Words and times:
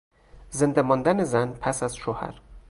زنده 0.49 0.81
ماندن 0.81 1.23
زن 1.23 1.53
پس 1.53 1.83
از 1.83 1.95
شوهر 1.97 2.41